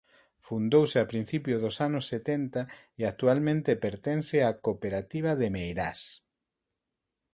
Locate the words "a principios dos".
1.03-1.75